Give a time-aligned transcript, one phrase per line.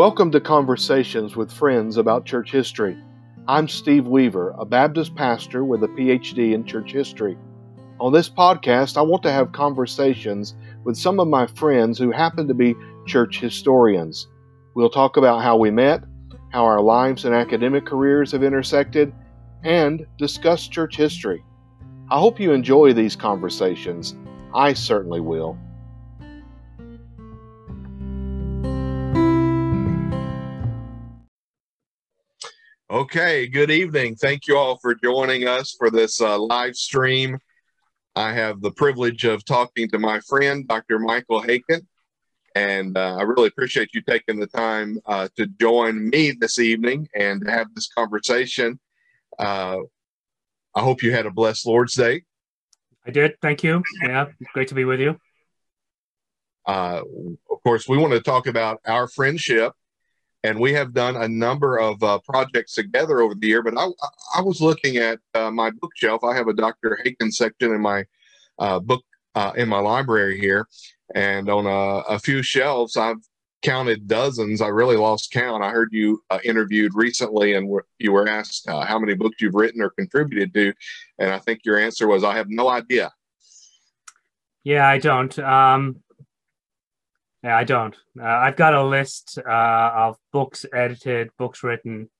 [0.00, 2.96] Welcome to Conversations with Friends about Church History.
[3.46, 7.36] I'm Steve Weaver, a Baptist pastor with a PhD in church history.
[8.00, 10.54] On this podcast, I want to have conversations
[10.84, 12.74] with some of my friends who happen to be
[13.06, 14.26] church historians.
[14.74, 16.02] We'll talk about how we met,
[16.50, 19.12] how our lives and academic careers have intersected,
[19.64, 21.44] and discuss church history.
[22.10, 24.14] I hope you enjoy these conversations.
[24.54, 25.58] I certainly will.
[33.00, 34.14] Okay, good evening.
[34.14, 37.38] Thank you all for joining us for this uh, live stream.
[38.14, 40.98] I have the privilege of talking to my friend, Dr.
[40.98, 41.80] Michael Haykin,
[42.54, 47.08] and uh, I really appreciate you taking the time uh, to join me this evening
[47.14, 48.78] and to have this conversation.
[49.38, 49.78] Uh,
[50.74, 52.24] I hope you had a blessed Lord's Day.
[53.06, 53.32] I did.
[53.40, 53.82] Thank you.
[54.02, 55.16] Yeah, great to be with you.
[56.66, 57.00] Uh,
[57.50, 59.72] of course, we want to talk about our friendship
[60.42, 63.62] and we have done a number of uh, projects together over the year.
[63.62, 63.86] But I,
[64.34, 66.24] I was looking at uh, my bookshelf.
[66.24, 66.98] I have a Dr.
[67.04, 68.04] Haykin section in my
[68.58, 70.66] uh, book uh, in my library here,
[71.14, 73.20] and on a, a, few shelves, I've
[73.62, 74.60] counted dozens.
[74.60, 75.62] I really lost count.
[75.62, 79.54] I heard you uh, interviewed recently, and you were asked uh, how many books you've
[79.54, 80.74] written or contributed to,
[81.18, 83.12] and I think your answer was, "I have no idea."
[84.64, 85.38] Yeah, I don't.
[85.38, 86.02] Um,
[87.42, 87.96] yeah, I don't.
[88.20, 92.10] Uh, I've got a list uh, of books edited, books written,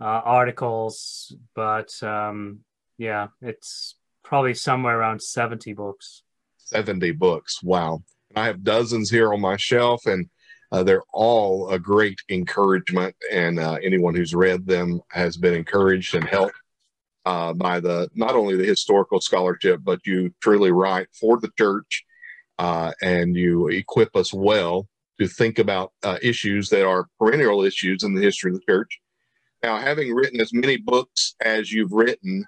[0.00, 2.60] uh, articles, but um,
[2.98, 6.22] yeah, it's probably somewhere around 70 books.
[6.58, 7.62] 70 books.
[7.62, 8.02] Wow.
[8.34, 10.28] I have dozens here on my shelf, and
[10.72, 13.14] uh, they're all a great encouragement.
[13.30, 16.56] And uh, anyone who's read them has been encouraged and helped
[17.24, 22.04] uh, by the not only the historical scholarship, but you truly write for the church
[22.58, 24.88] uh, and you equip us well
[25.18, 29.00] to think about uh, issues that are perennial issues in the history of the church.
[29.62, 32.44] Now, having written as many books as you've written,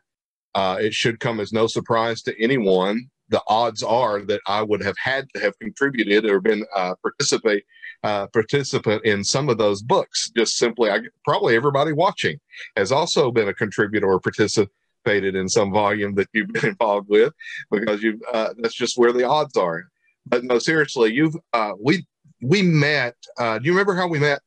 [0.54, 3.08] uh, it should come as no surprise to anyone.
[3.28, 7.64] The odds are that I would have had to have contributed or been uh, participate
[8.04, 10.30] uh, participant in some of those books.
[10.36, 12.38] Just simply, I, probably everybody watching
[12.76, 17.32] has also been a contributor or participated in some volume that you've been involved with,
[17.70, 19.86] because you uh, that's just where the odds are
[20.26, 22.06] but no, seriously, you've uh, we
[22.42, 23.16] we met.
[23.38, 24.40] Uh, do you remember how we met?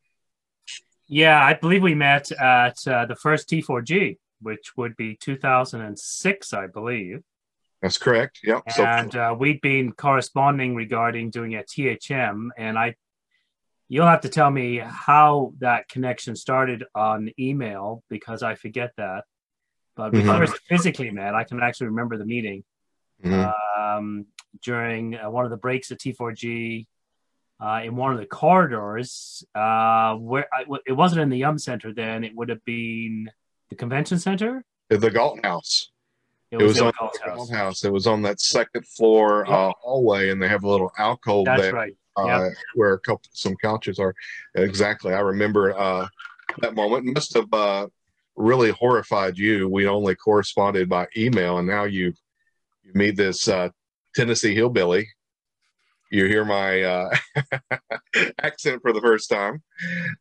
[1.07, 6.67] Yeah, I believe we met at uh, the first T4G, which would be 2006, I
[6.67, 7.23] believe.
[7.81, 8.39] That's correct.
[8.43, 8.63] Yep.
[8.77, 12.95] And so, uh, we'd been corresponding regarding doing a THM, and I,
[13.87, 19.23] you'll have to tell me how that connection started on email because I forget that.
[19.95, 20.29] But we mm-hmm.
[20.29, 21.33] first physically met.
[21.33, 22.63] I can actually remember the meeting.
[23.23, 23.97] Mm-hmm.
[23.97, 24.25] Um,
[24.61, 26.87] during uh, one of the breaks at T4G
[27.61, 29.43] uh, in one of the corridors.
[29.53, 33.29] Uh, where I, it wasn't in the Yum Center then, it would have been
[33.69, 34.63] the convention center.
[34.89, 35.91] The Galt House.
[36.51, 37.83] It, it was, on the Galt House.
[37.83, 39.55] It was on that second floor yep.
[39.55, 41.95] uh, hallway, and they have a little alcove That's there, right.
[42.17, 42.53] Uh, yep.
[42.73, 44.15] where a couple some couches are.
[44.55, 46.07] Exactly, I remember uh,
[46.61, 47.07] that moment.
[47.07, 47.87] It must have uh,
[48.35, 49.69] really horrified you.
[49.69, 52.13] We only corresponded by email, and now you
[52.93, 53.69] you meet this uh,
[54.15, 55.07] Tennessee hillbilly.
[56.11, 57.15] You hear my uh,
[58.41, 59.61] accent for the first time.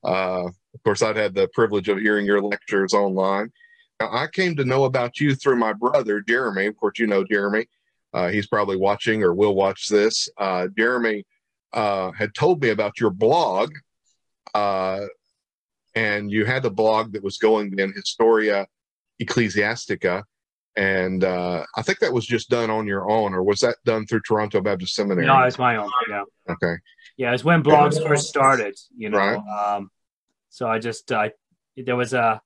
[0.05, 3.51] Uh, of course, I'd had the privilege of hearing your lectures online.
[3.99, 6.67] Now, I came to know about you through my brother, Jeremy.
[6.67, 7.67] Of course, you know Jeremy.
[8.13, 10.29] Uh, he's probably watching or will watch this.
[10.37, 11.25] Uh, Jeremy
[11.73, 13.71] uh, had told me about your blog,
[14.55, 18.67] and you had a blog that was going in Historia
[19.21, 20.23] Ecclesiastica
[20.79, 24.07] and uh, I think that was just done on your own, or was that done
[24.07, 25.27] through Toronto Baptist Seminary?
[25.27, 25.91] No, it's my own.
[26.09, 26.23] Yeah.
[26.49, 26.75] Okay.
[27.17, 28.79] Yeah, it's when blogs first started.
[28.97, 29.77] You know, right.
[29.77, 29.91] um,
[30.51, 31.33] so I just I
[31.77, 32.41] there was a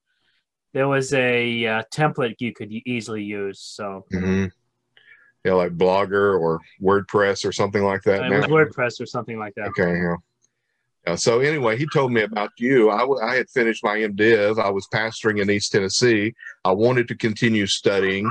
[0.72, 3.60] there was a uh, template you could easily use.
[3.60, 4.06] So.
[4.12, 4.46] Mm-hmm.
[5.44, 8.24] Yeah, like Blogger or WordPress or something like that.
[8.24, 9.68] It WordPress or something like that.
[9.70, 9.98] Okay.
[9.98, 10.14] Yeah.
[11.06, 12.90] Uh, so anyway, he told me about you.
[12.90, 14.62] I, w- I had finished my MDiv.
[14.62, 16.32] I was pastoring in East Tennessee.
[16.64, 18.30] I wanted to continue studying,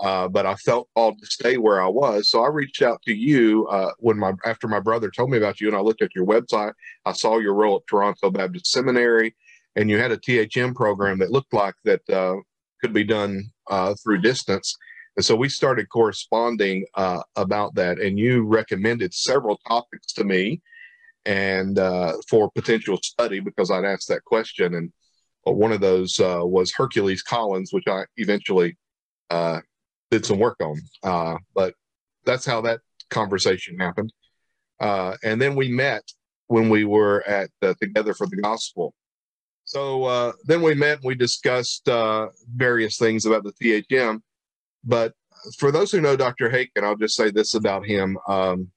[0.00, 2.28] uh, but I felt called to stay where I was.
[2.28, 5.60] So I reached out to you uh, when my after my brother told me about
[5.60, 6.74] you, and I looked at your website.
[7.06, 9.34] I saw your role at Toronto Baptist Seminary,
[9.76, 12.36] and you had a THM program that looked like that uh,
[12.82, 14.76] could be done uh, through distance.
[15.16, 20.60] And so we started corresponding uh, about that, and you recommended several topics to me
[21.26, 24.74] and uh, for potential study because I'd asked that question.
[24.74, 24.92] And
[25.44, 28.76] one of those uh, was Hercules Collins, which I eventually
[29.30, 29.60] uh,
[30.10, 30.80] did some work on.
[31.02, 31.74] Uh, but
[32.24, 32.80] that's how that
[33.10, 34.12] conversation happened.
[34.80, 36.02] Uh, and then we met
[36.46, 38.94] when we were at uh, Together for the Gospel.
[39.64, 44.20] So uh, then we met and we discussed uh, various things about the THM.
[44.82, 45.12] But
[45.58, 46.50] for those who know Dr.
[46.50, 48.68] Haykin, I'll just say this about him, um,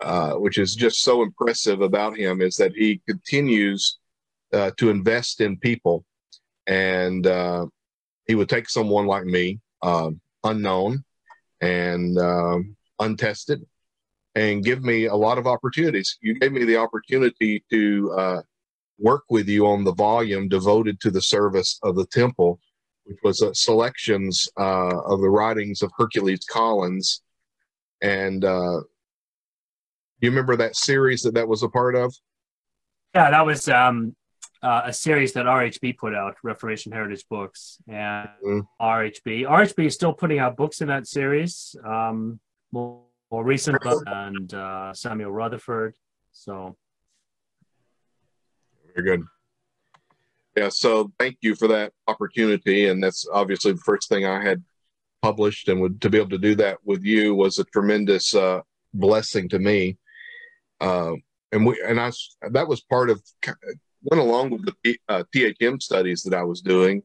[0.00, 3.98] uh, which is just so impressive about him, is that he continues
[4.52, 6.04] uh, to invest in people.
[6.66, 7.66] And uh,
[8.26, 11.04] he would take someone like me, um, unknown
[11.60, 13.64] and um, untested,
[14.34, 16.18] and give me a lot of opportunities.
[16.20, 18.42] You gave me the opportunity to uh,
[18.98, 22.60] work with you on the volume devoted to the service of the temple,
[23.04, 27.22] which was uh, selections uh, of the writings of Hercules Collins.
[28.02, 28.80] And uh,
[30.20, 32.14] you remember that series that that was a part of?
[33.14, 34.14] Yeah, that was um,
[34.62, 38.66] uh, a series that RHB put out, Reformation Heritage Books, and mm.
[38.80, 39.48] RHB.
[39.48, 41.76] RHB is still putting out books in that series.
[41.84, 42.40] Um,
[42.72, 45.94] more, more recent, and uh, Samuel Rutherford.
[46.32, 46.76] So
[48.94, 49.26] very good.
[50.56, 54.62] Yeah, so thank you for that opportunity, and that's obviously the first thing I had
[55.22, 58.62] published, and would, to be able to do that with you was a tremendous uh,
[58.92, 59.98] blessing to me.
[60.80, 61.14] Uh,
[61.52, 62.10] and we and I
[62.50, 63.22] that was part of
[64.02, 67.02] went along with the uh, THM studies that I was doing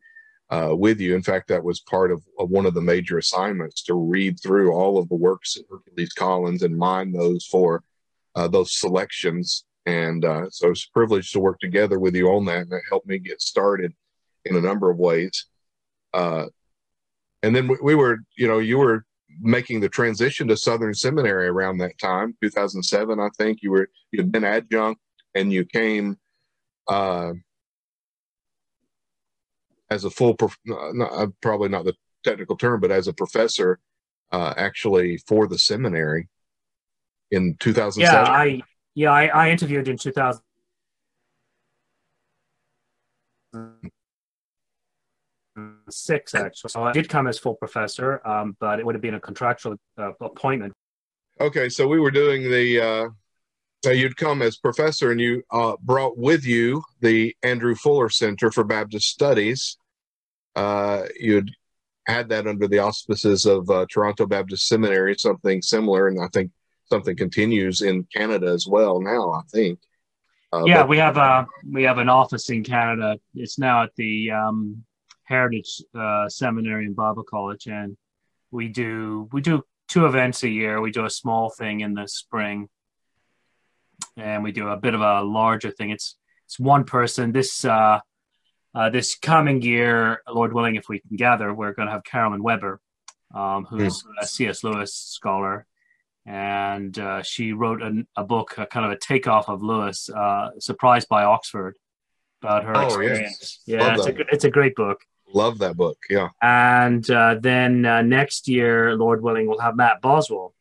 [0.50, 1.16] uh, with you.
[1.16, 4.74] In fact, that was part of, of, one of the major assignments to read through
[4.74, 7.84] all of the works of Hercules Collins and mine those for
[8.36, 12.46] uh, those selections and uh, so it's a privilege to work together with you on
[12.46, 12.62] that.
[12.62, 13.94] And that helped me get started
[14.46, 15.46] in a number of ways.
[16.14, 16.46] Uh,
[17.42, 19.06] and then we, we, were, you know, you were
[19.42, 23.60] making the transition to Southern Seminary around that time, 2007, I think.
[23.62, 25.02] You were, you'd been adjunct
[25.36, 26.18] and you came
[26.88, 27.34] uh,
[29.90, 33.80] as a full, prof- not, uh, probably not the technical term, but as a professor
[34.32, 36.28] uh, actually for the seminary
[37.32, 38.26] in 2007.
[38.26, 38.62] Yeah, I
[38.96, 40.42] yeah, I, I interviewed in 2000.
[45.90, 49.14] Six actually, so I did come as full professor, um, but it would have been
[49.14, 50.74] a contractual uh, appointment.
[51.40, 52.82] Okay, so we were doing the.
[52.82, 53.10] Uh,
[53.84, 58.50] so you'd come as professor, and you uh, brought with you the Andrew Fuller Center
[58.50, 59.78] for Baptist Studies.
[60.56, 61.52] Uh, you'd
[62.08, 66.52] had that under the auspices of uh, Toronto Baptist Seminary, something similar, and I think
[66.86, 69.32] something continues in Canada as well now.
[69.32, 69.80] I think.
[70.52, 73.20] Uh, yeah, but- we have a we have an office in Canada.
[73.36, 74.84] It's now at the um,
[75.24, 77.98] Heritage uh, Seminary in Bible College, and
[78.52, 80.82] we do we do two events a year.
[80.82, 82.70] We do a small thing in the spring,
[84.18, 85.92] and we do a bit of a larger thing.
[85.92, 86.16] It's
[86.46, 87.32] it's one person.
[87.32, 88.00] This uh,
[88.76, 92.42] uh, this coming year, Lord willing, if we can gather, we're going to have Carolyn
[92.42, 92.80] Weber,
[93.34, 94.64] um, who's a C.S.
[94.64, 95.66] Lewis scholar,
[96.26, 100.52] and uh, she wrote an, a book, a kind of a takeoff of Lewis, uh,
[100.60, 101.78] "Surprised by Oxford,"
[102.42, 103.62] about her oh, experience.
[103.66, 103.82] Yes.
[103.82, 105.02] Yeah, it's a, it's a great book.
[105.34, 105.98] Love that book.
[106.10, 106.30] Yeah.
[106.42, 110.54] And uh, then uh, next year, Lord willing, we'll have Matt Boswell.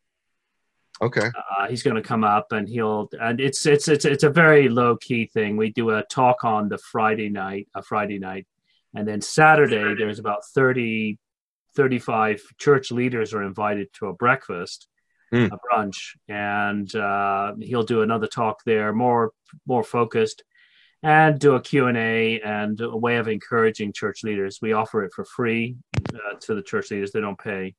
[1.01, 1.29] Okay.
[1.35, 4.69] Uh, he's going to come up, and he'll and it's it's it's it's a very
[4.69, 5.57] low key thing.
[5.57, 8.47] We do a talk on the Friday night, a Friday night,
[8.95, 11.19] and then Saturday there's about 30,
[11.75, 14.87] 35 church leaders are invited to a breakfast
[15.33, 15.51] mm.
[15.51, 19.33] a brunch, and uh, he'll do another talk there, more
[19.67, 20.45] more focused,
[21.03, 22.41] and do a Q and A
[22.97, 24.61] way of encouraging church leaders.
[24.63, 25.77] We offer it for free
[26.15, 27.75] uh, to the church leaders; they don't pay.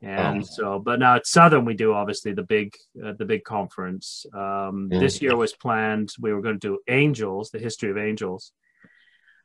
[0.00, 0.46] And oh.
[0.46, 4.26] so, but now at Southern, we do obviously the big uh, the big conference.
[4.32, 5.00] Um, mm.
[5.00, 6.12] This year was planned.
[6.20, 8.52] We were going to do Angels, the history of angels.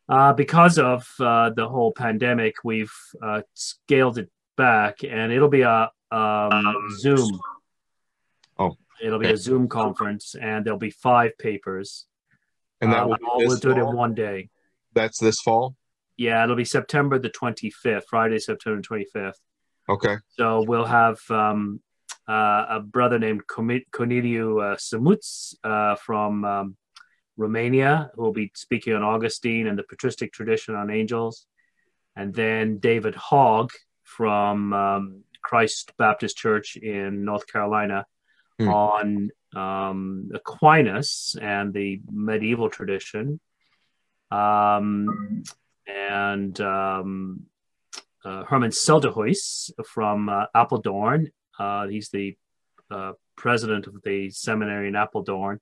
[0.08, 5.62] Uh, because of uh, the whole pandemic, we've uh, scaled it back, and it'll be
[5.62, 7.40] a, um, Zoom.
[8.60, 12.06] Oh, it'll be a Zoom conference, and there'll be five papers.
[12.84, 14.50] And that uh, will we'll do it in one day.
[14.94, 15.76] That's this fall.
[16.18, 19.40] Yeah, it'll be September the twenty fifth, Friday, September twenty fifth.
[19.88, 20.16] Okay.
[20.38, 21.82] So we'll have um,
[22.28, 26.78] uh, a brother named Corneliu uh, Simuț uh, from um,
[27.36, 31.48] Romania who will be speaking on Augustine and the patristic tradition on angels,
[32.16, 33.72] and then David Hogg
[34.04, 38.06] from um, Christ Baptist Church in North Carolina
[38.60, 38.72] mm.
[38.72, 43.40] on um, Aquinas and the medieval tradition.
[44.32, 45.44] Um,
[45.88, 47.46] and um,
[48.26, 51.32] uh, Herman Selderhuis from uh, Apeldoorn.
[51.60, 52.36] Uh, he's the
[52.90, 55.60] uh, president of the seminary in Apeldoorn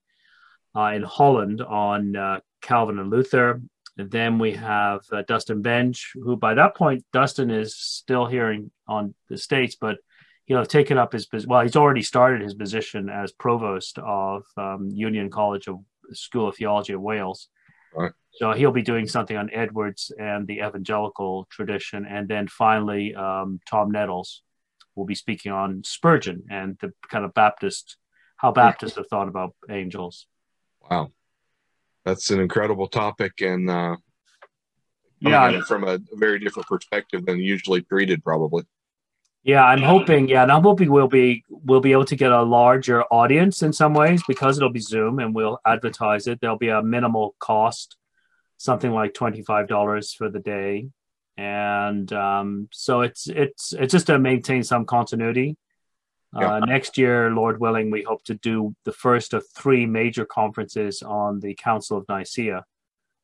[0.75, 3.61] uh, in Holland on uh, Calvin and Luther.
[3.97, 8.71] And then we have Dustin Benge, who by that point, Dustin is still here in,
[8.87, 9.97] on the States, but
[10.47, 14.89] you know, taken up his well, he's already started his position as provost of um,
[14.91, 15.79] Union College of
[16.13, 17.47] School of Theology of Wales.
[17.95, 18.11] Right.
[18.33, 23.59] So he'll be doing something on Edwards and the evangelical tradition, and then finally um,
[23.69, 24.41] Tom Nettles
[24.95, 27.97] will be speaking on Spurgeon and the kind of Baptist,
[28.37, 30.27] how Baptists have thought about angels.
[30.89, 31.11] Wow,
[32.05, 33.97] that's an incredible topic, and uh,
[35.19, 38.63] yeah, from a very different perspective than usually treated, probably.
[39.43, 40.29] Yeah, I'm hoping.
[40.29, 43.73] Yeah, and I'm hoping we'll be we'll be able to get a larger audience in
[43.73, 46.39] some ways because it'll be Zoom and we'll advertise it.
[46.39, 47.97] There'll be a minimal cost,
[48.57, 50.89] something like twenty five dollars for the day,
[51.37, 55.57] and um, so it's it's it's just to maintain some continuity.
[56.37, 56.53] Yeah.
[56.53, 61.01] Uh, next year, Lord willing, we hope to do the first of three major conferences
[61.01, 62.63] on the Council of Nicaea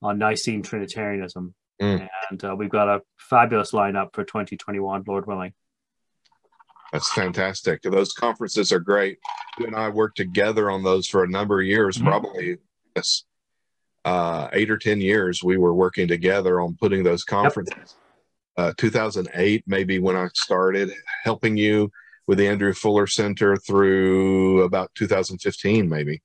[0.02, 2.10] on Nicene Trinitarianism, mm.
[2.32, 5.54] and uh, we've got a fabulous lineup for 2021, Lord willing.
[6.92, 7.82] That's fantastic.
[7.82, 9.20] Those conferences are great.
[9.60, 12.08] You and I worked together on those for a number of years, mm-hmm.
[12.08, 12.58] probably
[12.96, 13.24] yes,
[14.06, 15.44] uh, eight or 10 years.
[15.44, 17.76] We were working together on putting those conferences.
[17.78, 18.70] Yep.
[18.70, 20.92] Uh, 2008, maybe when I started
[21.24, 21.92] helping you
[22.26, 26.22] with the Andrew Fuller Center through about 2015, maybe.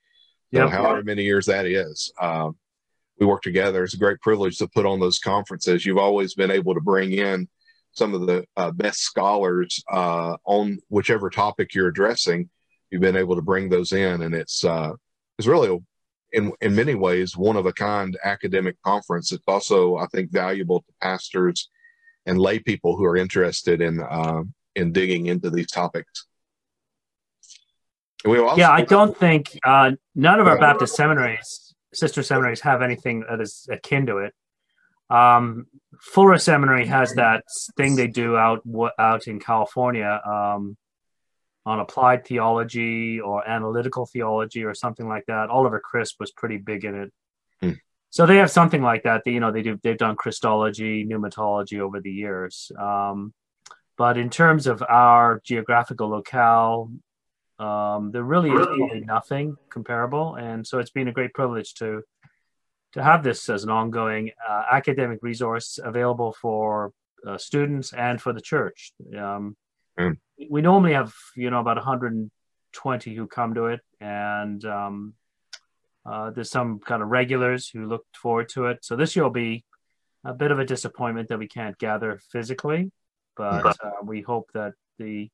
[0.50, 0.66] Yeah.
[0.66, 2.12] So however many years that is.
[2.20, 2.56] Um,
[3.18, 3.84] we worked together.
[3.84, 5.84] It's a great privilege to put on those conferences.
[5.84, 7.48] You've always been able to bring in
[7.92, 12.48] some of the uh, best scholars uh, on whichever topic you're addressing.
[12.90, 14.92] You've been able to bring those in, and it's uh,
[15.38, 15.78] it's really,
[16.32, 19.32] in in many ways, one of a kind academic conference.
[19.32, 21.70] It's also, I think, valuable to pastors
[22.26, 24.42] and lay people who are interested in uh,
[24.74, 26.26] in digging into these topics.
[28.56, 33.40] yeah, I don't think uh, none of our Baptist seminaries, sister seminaries, have anything that
[33.40, 34.32] is akin to it.
[35.12, 35.66] Um,
[36.00, 37.44] Fuller Seminary has that
[37.76, 38.62] thing they do out
[38.98, 40.76] out in California um,
[41.64, 45.50] on applied theology or analytical theology or something like that.
[45.50, 47.12] Oliver Crisp was pretty big in it.
[47.60, 47.72] Hmm.
[48.10, 49.22] So they have something like that.
[49.24, 49.78] That, you know, they do.
[49.82, 52.72] They've done Christology, pneumatology over the years.
[52.78, 53.32] Um,
[53.96, 56.90] but in terms of our geographical locale,
[57.58, 62.02] um, there really is probably nothing comparable, and so it's been a great privilege to
[62.92, 66.92] to have this as an ongoing uh, academic resource available for
[67.26, 68.92] uh, students and for the church.
[69.16, 69.56] Um,
[69.98, 70.16] mm.
[70.50, 75.14] We normally have, you know, about 120 who come to it, and um,
[76.04, 78.84] uh, there's some kind of regulars who look forward to it.
[78.84, 79.64] So this year will be
[80.24, 82.90] a bit of a disappointment that we can't gather physically,
[83.36, 85.30] but uh, we hope that the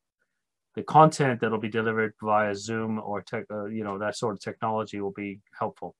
[0.74, 4.34] the content that will be delivered via Zoom or tech, uh, you know, that sort
[4.34, 5.96] of technology will be helpful.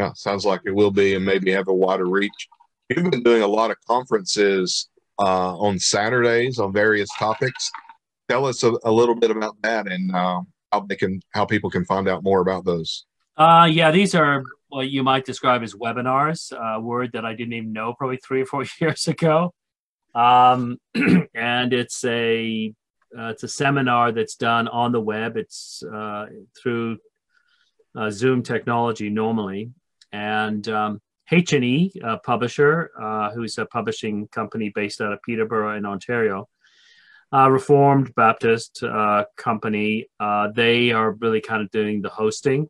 [0.00, 2.48] Yeah, sounds like it will be, and maybe have a wider reach.
[2.88, 4.88] You've been doing a lot of conferences
[5.18, 7.70] uh, on Saturdays on various topics.
[8.26, 10.40] Tell us a, a little bit about that and uh,
[10.72, 13.04] how they can, how people can find out more about those.
[13.36, 17.52] Uh, yeah, these are what you might describe as webinars, a word that I didn't
[17.52, 19.52] even know probably three or four years ago.
[20.14, 20.78] Um,
[21.34, 22.72] and it's a
[23.18, 25.36] uh, it's a seminar that's done on the web.
[25.36, 26.26] It's uh,
[26.58, 26.96] through
[27.94, 29.72] uh, Zoom technology normally,
[30.12, 31.00] and um,
[31.30, 36.48] H&E, a publisher, uh, who's a publishing company based out of Peterborough in Ontario,
[37.32, 40.06] uh, Reformed Baptist uh, company.
[40.18, 42.68] Uh, they are really kind of doing the hosting.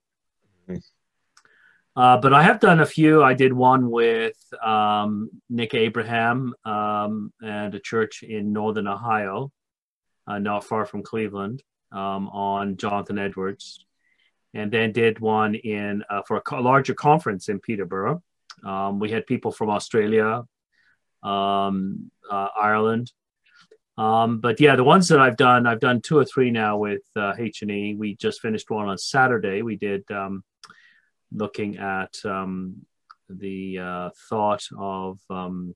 [1.97, 3.23] Uh, but I have done a few.
[3.23, 9.51] I did one with um, Nick Abraham um, and a church in Northern Ohio,
[10.27, 13.85] uh, not far from Cleveland, um, on Jonathan Edwards
[14.55, 18.23] and then did one in uh, for a larger conference in Peterborough.
[18.65, 20.45] Um, we had people from Australia,
[21.23, 23.13] um, uh, Ireland,
[24.01, 27.03] um, but yeah, the ones that I've done, I've done two or three now with
[27.17, 27.95] uh, H and E.
[27.95, 29.61] We just finished one on Saturday.
[29.61, 30.43] We did um,
[31.31, 32.87] looking at um,
[33.29, 35.75] the uh, thought of um,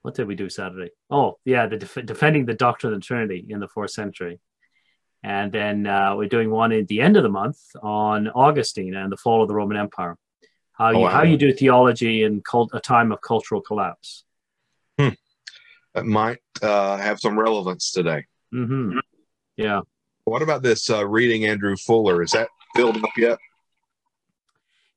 [0.00, 0.90] what did we do Saturday?
[1.10, 4.40] Oh, yeah, the def- defending the doctrine of the Trinity in the fourth century.
[5.22, 9.10] And then uh, we're doing one at the end of the month on Augustine and
[9.10, 10.16] the fall of the Roman Empire.
[10.72, 11.08] How you, oh, wow.
[11.08, 14.24] how you do theology in cult, a time of cultural collapse.
[14.98, 15.08] Hmm.
[15.94, 18.26] That might uh, have some relevance today.
[18.54, 18.98] Mm-hmm.
[19.56, 19.80] Yeah.
[20.24, 22.22] What about this uh, reading Andrew Fuller?
[22.22, 23.38] Is that filled up yet?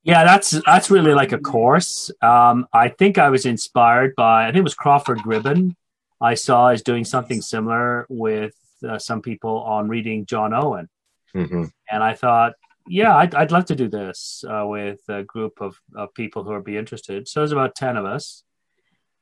[0.04, 2.12] Yeah, that's that's really like a course.
[2.22, 5.75] Um, I think I was inspired by I think it was Crawford Gribben.
[6.20, 8.54] I saw as doing something similar with
[8.88, 10.90] uh, some people on reading John Owen.
[11.36, 11.66] Mm-hmm.
[11.90, 12.54] And I thought,
[12.88, 16.52] yeah, I'd, I'd love to do this uh, with a group of, of people who
[16.52, 17.28] would be interested.
[17.28, 18.44] So there's about 10 of us.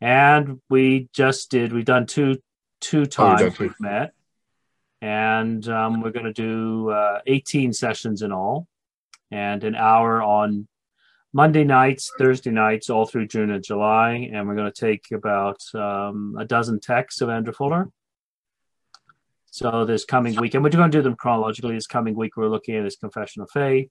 [0.01, 2.37] And we just did, we've done two,
[2.79, 4.13] two times oh, we've met.
[5.01, 8.67] and um, we're going to do uh, 18 sessions in all,
[9.31, 10.67] and an hour on
[11.31, 15.61] Monday nights, Thursday nights, all through June and July, and we're going to take about
[15.75, 17.89] um, a dozen texts of Andrew Fuller.
[19.51, 21.73] So this coming week, and we're going to do them chronologically.
[21.73, 23.89] This coming week, we're looking at his Confession of Faith,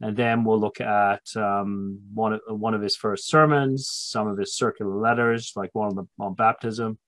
[0.00, 4.38] and then we'll look at um, one of one of his first sermons, some of
[4.38, 6.98] his circular letters, like one on, the, on baptism,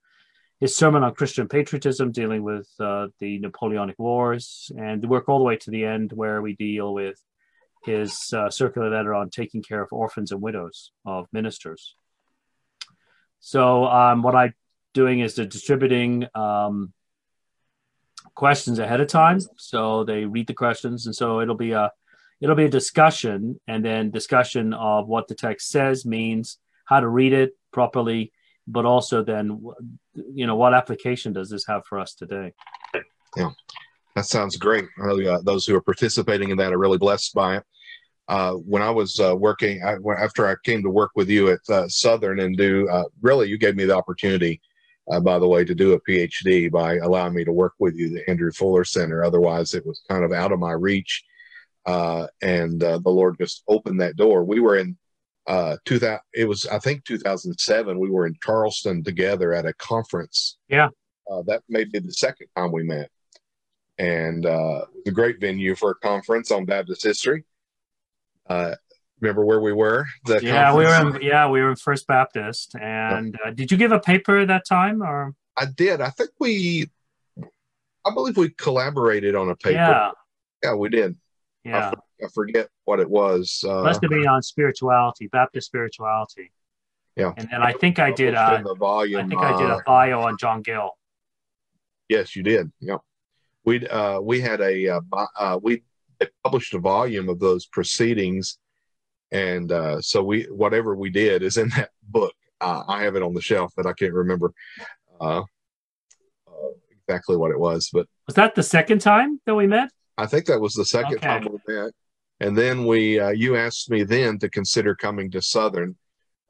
[0.59, 5.39] his sermon on Christian patriotism, dealing with uh, the Napoleonic Wars, and the work all
[5.39, 7.21] the way to the end where we deal with
[7.85, 11.95] his uh, circular letter on taking care of orphans and widows of ministers.
[13.39, 14.53] So um, what I'm
[14.93, 16.91] doing is distributing um,
[18.37, 21.91] questions ahead of time, so they read the questions, and so it'll be a
[22.39, 27.09] it'll be a discussion, and then discussion of what the text says means, how to
[27.09, 28.31] read it properly,
[28.65, 29.61] but also then
[30.33, 32.53] you know what application does this have for us today?
[33.35, 33.51] Yeah
[34.17, 34.85] that sounds great.
[34.99, 37.63] Uh, those who are participating in that are really blessed by it.
[38.27, 41.59] Uh, when I was uh, working I, after I came to work with you at
[41.69, 44.59] uh, Southern and do uh, really you gave me the opportunity
[45.11, 48.09] uh, by the way to do a PhD by allowing me to work with you
[48.09, 51.23] the Andrew Fuller Center otherwise it was kind of out of my reach
[51.85, 54.97] and the Lord just opened that door we were in
[55.47, 60.57] uh, 2000, it was, I think 2007, we were in Charleston together at a conference.
[60.67, 60.89] Yeah.
[61.31, 63.09] Uh, that may be the second time we met.
[63.97, 67.45] And uh, it was a great venue for a conference on Baptist history.
[69.19, 70.05] Remember where we were?
[70.25, 70.77] The yeah, conference?
[70.77, 72.75] we were in, yeah, we were in First Baptist.
[72.79, 75.33] And uh, did you give a paper that time or?
[75.55, 76.01] I did.
[76.01, 76.89] I think we,
[78.05, 79.75] I believe we collaborated on a paper.
[79.75, 80.11] Yeah.
[80.63, 81.15] Yeah, we did.
[81.63, 81.91] Yeah.
[82.23, 83.63] I forget what it was.
[83.67, 86.51] Uh, Must have been on spirituality, Baptist spirituality.
[87.15, 87.33] Yeah.
[87.35, 89.25] And then I think I did uh, the volume.
[89.25, 90.91] I think I did a uh, bio on John Gill.
[92.07, 92.71] Yes, you did.
[92.79, 92.97] Yeah.
[93.65, 95.01] We uh, we had a uh,
[95.35, 95.81] uh, we
[96.43, 98.59] published a volume of those proceedings,
[99.31, 102.33] and uh, so we whatever we did is in that book.
[102.59, 104.51] Uh, I have it on the shelf, but I can't remember
[105.21, 107.89] uh, uh, exactly what it was.
[107.93, 109.89] But was that the second time that we met?
[110.17, 111.27] I think that was the second okay.
[111.27, 111.91] time we met.
[112.39, 115.95] And then we, uh, you asked me then to consider coming to Southern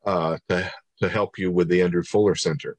[0.05, 2.75] uh, to to help you with the Andrew Fuller Center,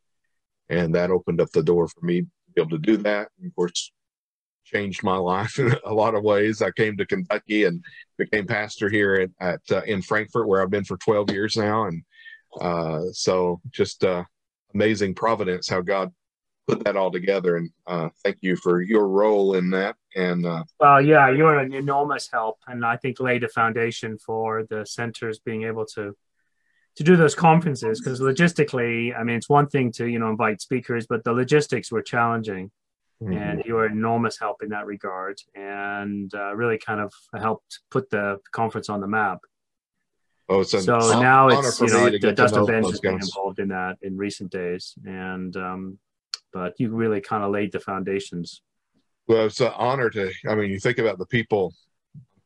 [0.68, 3.28] and that opened up the door for me to be able to do that.
[3.38, 3.92] And of course,
[4.68, 6.62] changed my life in a lot of ways.
[6.62, 7.85] I came to Kentucky and
[8.16, 11.85] became pastor here at, at uh, in Frankfort, where I've been for 12 years now,
[11.85, 12.02] and
[12.61, 14.24] uh, so just uh,
[14.74, 16.12] amazing providence how God
[16.66, 17.57] put that all together.
[17.57, 19.96] And uh, thank you for your role in that.
[20.14, 24.64] And uh, well, yeah, you're an enormous help, and I think laid a foundation for
[24.68, 26.14] the centers being able to
[26.96, 30.61] to do those conferences because logistically, I mean, it's one thing to you know invite
[30.61, 32.70] speakers, but the logistics were challenging.
[33.22, 33.33] Mm-hmm.
[33.33, 38.09] And you were enormous help in that regard, and uh, really kind of helped put
[38.11, 39.40] the conference on the map.
[40.48, 40.81] Oh, so
[41.20, 45.54] now it's you know Dustin Benge has been involved in that in recent days, and
[45.57, 45.98] um,
[46.52, 48.62] but you really kind of laid the foundations.
[49.26, 50.33] Well, it's an honor to.
[50.48, 51.74] I mean, you think about the people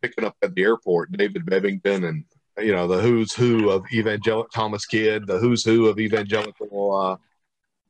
[0.00, 2.24] picking up at the airport, David Bebbington, and
[2.58, 7.16] you know the who's who of evangelical Thomas Kidd, the who's who of evangelical uh,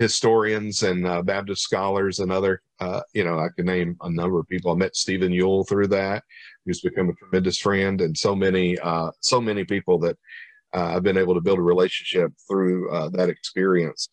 [0.03, 2.61] historians and uh, Baptist scholars and other.
[2.81, 4.73] Uh, you know, I can name a number of people.
[4.73, 6.25] I met Stephen Yuille through that,
[6.67, 10.19] who's become a tremendous friend, and so many, uh, so many people that
[10.75, 14.09] uh, I've been able to build a relationship through uh, that experience.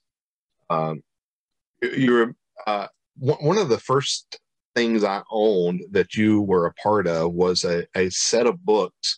[0.70, 1.02] Um,
[1.82, 2.36] you're
[2.68, 4.40] uh, one of the first
[4.76, 9.18] things I owned that you were a part of was a, a set of books,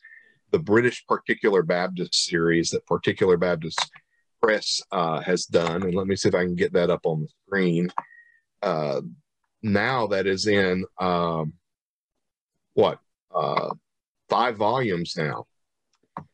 [0.52, 3.92] the British Particular Baptist series that Particular Baptist
[4.41, 5.84] Press uh, has done.
[5.84, 7.91] And let me see if I can get that up on the screen.
[8.62, 9.01] Uh,
[9.63, 11.54] now that is in um,
[12.73, 12.99] what
[13.34, 13.69] uh,
[14.30, 15.45] five volumes now.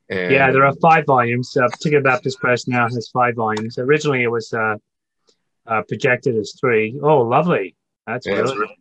[0.09, 1.55] And yeah, there are five volumes.
[1.55, 3.77] Uh, Particular Baptist Press now has five volumes.
[3.77, 4.75] Originally, it was uh,
[5.65, 6.97] uh, projected as three.
[7.03, 7.75] Oh, lovely.
[8.05, 8.77] That's yeah, really.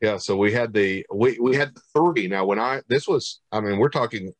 [0.00, 2.28] Yeah, so we had the we we had three.
[2.28, 4.32] Now when I this was I mean we're talking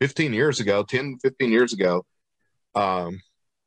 [0.00, 2.04] 15 years ago, 10 15 years ago.
[2.74, 3.20] Um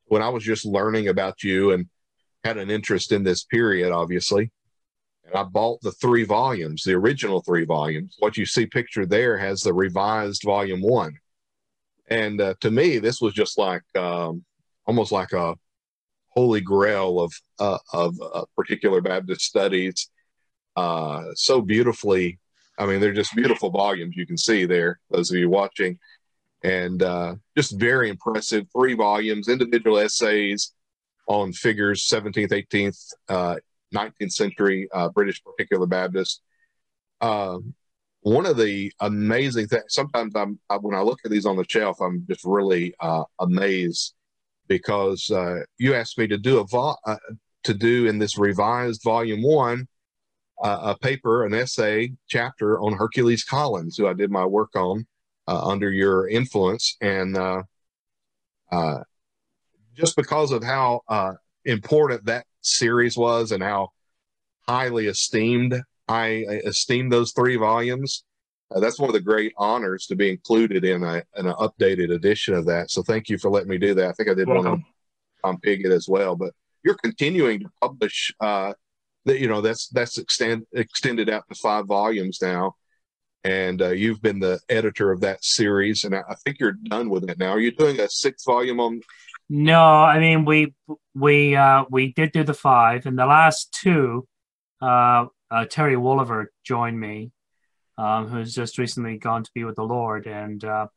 [0.06, 1.86] when I was just learning about you and
[2.44, 4.50] had an interest in this period obviously.
[5.24, 8.16] And I bought the three volumes, the original three volumes.
[8.18, 11.12] What you see pictured there has the revised volume 1.
[12.08, 14.44] And uh, to me this was just like um
[14.86, 15.54] almost like a
[16.38, 20.08] holy grail of uh, of uh, particular Baptist studies.
[20.76, 22.38] Uh, so beautifully,
[22.78, 24.14] I mean, they're just beautiful volumes.
[24.16, 25.98] You can see there, those of you watching,
[26.62, 28.66] and uh, just very impressive.
[28.76, 30.72] Three volumes, individual essays
[31.26, 33.56] on figures 17th, 18th, uh,
[33.94, 36.42] 19th century uh, British Particular Baptist.
[37.20, 37.74] Um,
[38.22, 41.64] one of the amazing things, sometimes I'm, I, when I look at these on the
[41.68, 44.14] shelf, I'm just really uh, amazed
[44.66, 47.16] because uh, you asked me to do a vo- uh,
[47.64, 49.88] to do in this revised volume one
[50.60, 55.06] a paper, an essay chapter on Hercules Collins, who I did my work on
[55.56, 57.62] under your influence, and uh,
[58.70, 58.98] uh,
[59.94, 61.00] just because of how
[61.64, 63.88] important that series was and how
[64.66, 68.24] highly esteemed I esteem those three volumes.
[68.74, 72.12] Uh, that's one of the great honors to be included in, a, in an updated
[72.12, 72.90] edition of that.
[72.90, 74.08] So thank you for letting me do that.
[74.08, 74.64] I think I did Welcome.
[74.64, 74.84] one
[75.44, 76.36] on Tom Pigott as well.
[76.36, 76.52] But
[76.84, 78.34] you're continuing to publish.
[78.40, 78.72] Uh,
[79.24, 82.76] that you know that's that's extend, extended out to five volumes now,
[83.44, 87.28] and uh, you've been the editor of that series, and I, think you're done with
[87.28, 87.50] it now.
[87.50, 89.00] Are you doing a sixth volume on?
[89.48, 90.74] No, I mean we
[91.14, 94.26] we uh, we did do the five, and the last two.
[94.80, 97.32] Uh, uh, Terry Wolever joined me,
[97.96, 100.88] um, who's just recently gone to be with the Lord, and uh,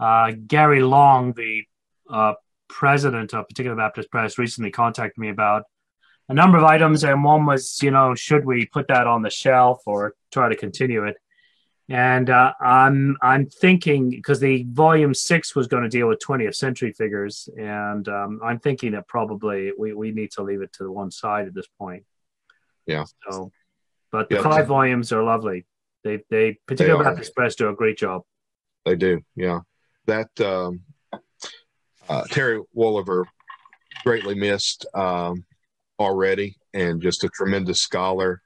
[0.00, 1.62] uh, Gary Long, the
[2.10, 2.34] uh,
[2.68, 5.64] president of Particular Baptist Press, recently contacted me about
[6.28, 9.30] a number of items, and one was, you know, should we put that on the
[9.30, 11.16] shelf or try to continue it?
[11.90, 16.54] And uh, I'm I'm thinking because the volume six was going to deal with 20th
[16.54, 20.84] century figures, and um, I'm thinking that probably we, we need to leave it to
[20.84, 22.04] the one side at this point.
[22.86, 23.04] Yeah.
[23.28, 23.52] So
[24.14, 24.42] but the yeah.
[24.42, 25.66] five volumes are lovely.
[26.04, 28.22] They they particularly they Baptist Press do a great job.
[28.84, 29.60] They do, yeah.
[30.06, 30.82] That um,
[32.08, 33.24] uh, Terry Wolever
[34.04, 35.44] greatly missed um,
[35.98, 38.40] already, and just a tremendous scholar.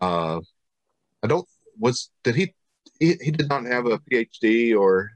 [0.00, 0.40] Uh,
[1.22, 1.46] I don't
[1.78, 2.54] was did he,
[2.98, 5.10] he he did not have a PhD or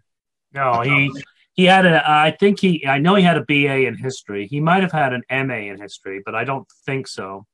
[0.52, 1.10] no he
[1.54, 4.46] he had a I think he I know he had a BA in history.
[4.46, 7.46] He might have had an MA in history, but I don't think so.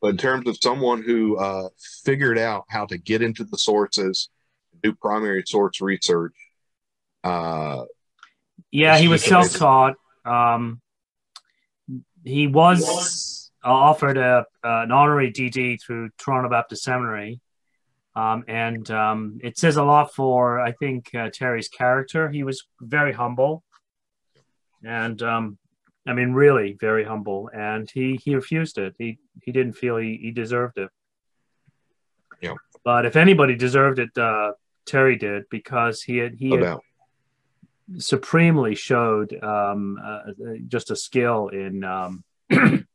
[0.00, 1.68] But in terms of someone who uh,
[2.04, 4.30] figured out how to get into the sources,
[4.82, 6.34] do primary source research.
[7.22, 7.84] Uh,
[8.70, 9.94] yeah, he was self taught.
[10.24, 10.80] Um,
[12.24, 17.40] he was offered a, an honorary DD through Toronto Baptist Seminary.
[18.14, 22.28] Um, and um, it says a lot for, I think, uh, Terry's character.
[22.28, 23.62] He was very humble.
[24.84, 25.58] And um,
[26.06, 28.94] I mean, really very humble, and he he refused it.
[28.98, 30.90] He he didn't feel he, he deserved it.
[32.40, 32.54] Yeah.
[32.84, 34.52] But if anybody deserved it, uh,
[34.84, 36.78] Terry did because he had he had
[37.98, 40.32] supremely showed um, uh,
[40.66, 42.24] just a skill in um,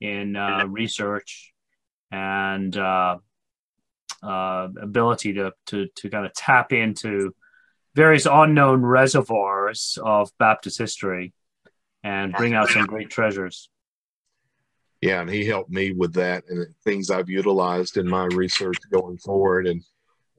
[0.00, 1.54] in uh, research
[2.10, 2.76] and
[4.22, 7.34] uh, uh, ability to, to to kind of tap into
[7.94, 11.32] various unknown reservoirs of Baptist history
[12.02, 13.68] and bring out some great treasures.
[15.00, 19.16] Yeah, and he helped me with that and things I've utilized in my research going
[19.18, 19.82] forward, and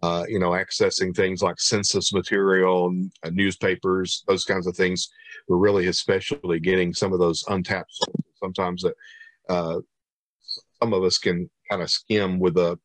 [0.04, 5.10] uh, you know, accessing things like census material and uh, newspapers, those kinds of things
[5.48, 7.92] were really especially getting some of those untapped.
[8.36, 8.94] Sometimes that
[9.50, 9.80] uh,
[10.82, 12.80] some of us can kind of skim with a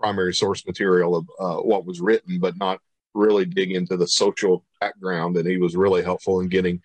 [0.00, 2.80] primary source material of uh, what was written, but not
[3.14, 5.36] really dig into the social background.
[5.36, 6.80] And he was really helpful in getting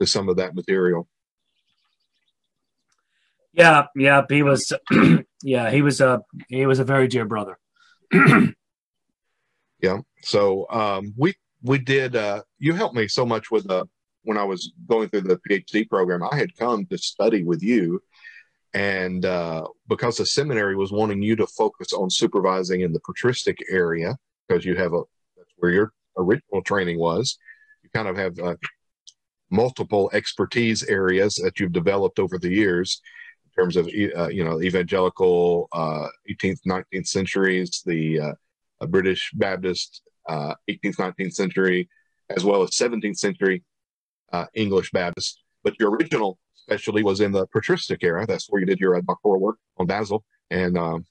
[0.00, 1.08] to some of that material.
[3.52, 4.72] Yeah, yeah, he was.
[5.42, 7.56] yeah, he was a he was a very dear brother.
[9.80, 9.98] yeah.
[10.22, 12.16] So um, we we did.
[12.16, 13.84] Uh, you helped me so much with uh,
[14.24, 16.22] when I was going through the PhD program.
[16.24, 18.02] I had come to study with you,
[18.74, 23.58] and uh, because the seminary was wanting you to focus on supervising in the patristic
[23.70, 25.02] area, because you have a
[25.36, 27.38] that's where your original training was.
[27.82, 28.56] You kind of have uh,
[29.50, 33.00] multiple expertise areas that you've developed over the years
[33.44, 40.02] in terms of uh, you know evangelical uh, 18th 19th centuries the uh, british baptist
[40.28, 41.88] 18th uh, 19th century
[42.30, 43.62] as well as 17th century
[44.32, 48.66] uh, english baptist but your original specialty was in the patristic era that's where you
[48.66, 51.04] did your doctoral work on basil and um,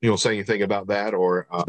[0.00, 1.64] you know say anything about that or uh,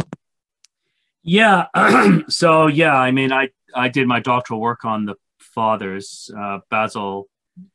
[1.24, 1.66] yeah
[2.30, 7.30] so yeah i mean i i did my doctoral work on the fathers, uh, Basil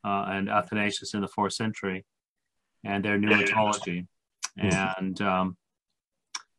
[0.04, 2.04] uh, and Athanasius in the fourth century,
[2.84, 4.06] and their pneumatology.
[4.56, 5.56] And um,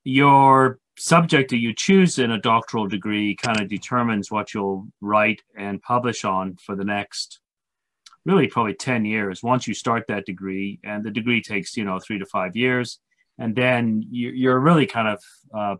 [0.06, 5.41] your subject that you choose in a doctoral degree kind of determines what you'll write
[5.58, 7.39] and publish on for the next
[8.26, 12.00] really probably 10 years once you start that degree and the degree takes you know
[12.00, 13.00] three to five years
[13.38, 15.24] and then you're really kind of
[15.58, 15.76] uh,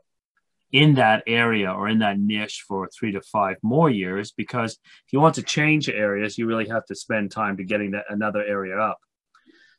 [0.72, 4.74] in that area or in that niche for three to five more years because
[5.06, 8.06] if you want to change areas you really have to spend time to getting that
[8.10, 9.00] another area up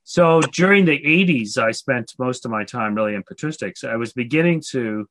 [0.05, 3.85] So during the 80s, I spent most of my time really in patristics.
[3.85, 5.09] I was beginning to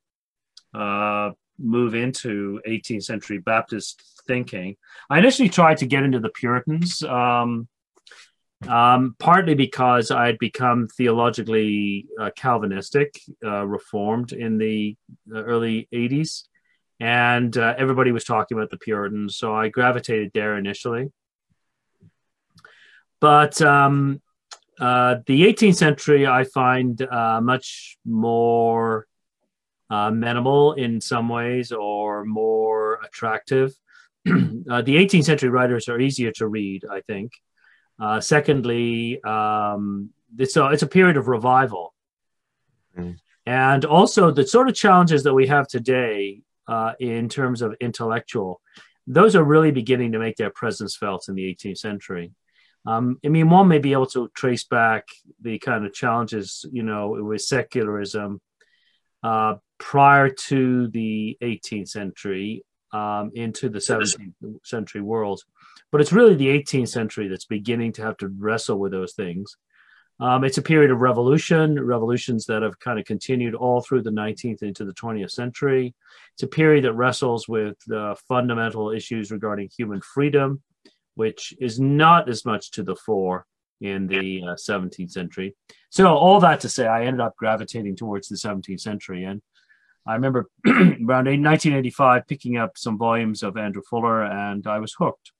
[0.73, 4.75] uh, move into 18th century Baptist thinking.
[5.09, 7.67] I initially tried to get into the Puritans, um,
[8.67, 14.95] um, partly because I had become theologically uh, Calvinistic, uh, reformed in the
[15.33, 16.43] early 80s.
[16.99, 19.37] And uh, everybody was talking about the Puritans.
[19.37, 21.11] So I gravitated there initially.
[23.21, 24.21] But um,
[24.79, 29.07] uh, the 18th century, I find uh, much more
[29.89, 33.73] uh, minimal in some ways or more attractive.
[34.27, 37.31] uh, the 18th century writers are easier to read, I think.
[37.99, 41.93] Uh, secondly, um, it's, a, it's a period of revival.
[42.97, 43.17] Mm.
[43.45, 48.61] And also, the sort of challenges that we have today uh, in terms of intellectual,
[49.07, 52.31] those are really beginning to make their presence felt in the 18th century.
[52.85, 55.07] Um, I mean, one may be able to trace back
[55.41, 58.39] the kind of challenges, you know, with secularism
[59.23, 65.41] uh, prior to the 18th century um, into the 17th century world.
[65.91, 69.57] But it's really the 18th century that's beginning to have to wrestle with those things.
[70.19, 74.09] Um, it's a period of revolution, revolutions that have kind of continued all through the
[74.09, 75.95] 19th into the 20th century.
[76.33, 80.61] It's a period that wrestles with uh, fundamental issues regarding human freedom,
[81.15, 83.45] which is not as much to the fore
[83.81, 85.55] in the uh, 17th century.
[85.89, 89.23] So, all that to say, I ended up gravitating towards the 17th century.
[89.23, 89.41] And
[90.05, 95.31] I remember around 1985 picking up some volumes of Andrew Fuller, and I was hooked.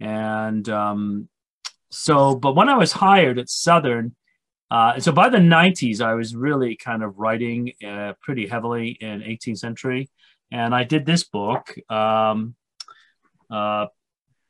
[0.00, 1.28] And um,
[1.90, 4.14] so, but when I was hired at Southern,
[4.70, 9.20] uh, so by the 90s, I was really kind of writing uh, pretty heavily in
[9.20, 10.08] 18th century.
[10.52, 12.54] And I did this book, um,
[13.50, 13.86] uh,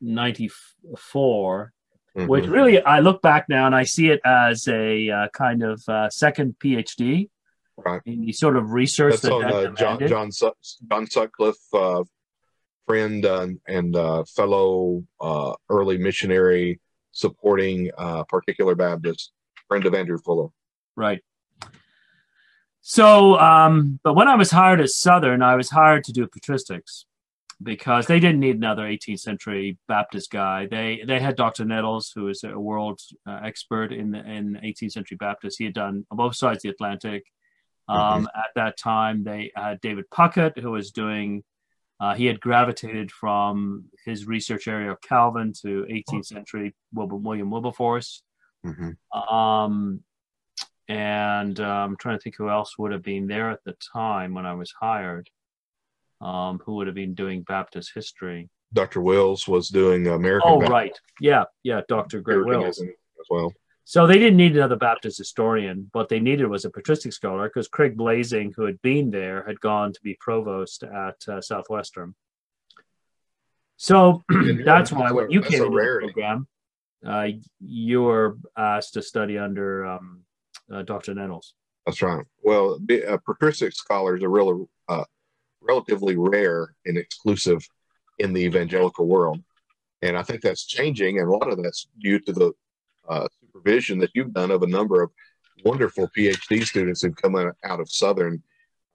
[0.00, 1.72] 94,
[2.16, 2.28] mm-hmm.
[2.28, 5.82] which really I look back now and I see it as a uh, kind of
[5.88, 7.28] uh, second PhD.
[7.76, 8.02] Right.
[8.04, 10.30] In the sort of research That's that on uh, John, John,
[10.90, 12.04] John Sutcliffe, uh,
[12.86, 16.78] friend and uh, fellow uh, early missionary
[17.12, 17.90] supporting
[18.28, 19.32] particular Baptist,
[19.66, 20.48] friend of Andrew Fuller.
[20.94, 21.22] Right.
[22.82, 27.04] So, um, but when I was hired at Southern, I was hired to do patristics
[27.62, 30.66] because they didn't need another 18th century Baptist guy.
[30.66, 31.64] They they had Dr.
[31.64, 35.58] Nettles, who is a world uh, expert in the, in 18th century Baptist.
[35.58, 37.24] He had done on both sides of the Atlantic.
[37.88, 38.00] Mm-hmm.
[38.00, 38.38] Um, mm-hmm.
[38.38, 41.44] At that time, they had David Puckett, who was doing.
[41.98, 48.22] Uh, he had gravitated from his research area of Calvin to 18th century William Wilberforce.
[48.64, 49.34] Mm-hmm.
[49.34, 50.00] Um,
[50.88, 54.46] and I'm trying to think who else would have been there at the time when
[54.46, 55.28] I was hired
[56.20, 58.48] um, who would have been doing Baptist history.
[58.72, 59.00] Dr.
[59.00, 60.50] Wills was doing American.
[60.50, 61.00] Oh, Baptist right.
[61.20, 62.20] Yeah, yeah, Dr.
[62.20, 63.52] Greg Wills as well.
[63.84, 65.90] So they didn't need another Baptist historian.
[65.92, 69.60] What they needed was a patristic scholar because Craig Blaising, who had been there, had
[69.60, 72.14] gone to be provost at uh, Southwestern.
[73.76, 74.22] So
[74.64, 76.46] that's why when you came into the program,
[77.04, 77.28] uh,
[77.58, 80.20] you were asked to study under um,
[80.72, 81.14] uh, Dr.
[81.14, 81.54] Nettles.
[81.86, 82.24] That's right.
[82.44, 82.78] Well,
[83.08, 85.04] uh, patristic scholars are really uh,
[85.62, 87.66] relatively rare and exclusive
[88.18, 89.42] in the evangelical world.
[90.02, 91.18] And I think that's changing.
[91.18, 92.52] And a lot of that's due to the
[93.08, 95.10] uh, supervision that you've done of a number of
[95.64, 98.42] wonderful PhD students who've come out of Southern